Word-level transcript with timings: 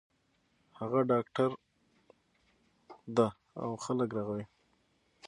هغه 0.79 0.99
ډاکټر 1.11 1.49
ده 3.17 3.27
او 3.61 3.69
خلک 3.85 4.09
رغوی 4.17 4.43